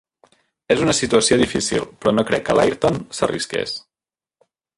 És 0.75 0.79
una 0.85 0.95
situació 0.99 1.37
difícil, 1.41 1.85
però 1.99 2.15
no 2.15 2.25
crec 2.31 2.45
que 2.49 2.57
l'Ayrton 2.61 2.99
s'arrisqués. 3.19 3.77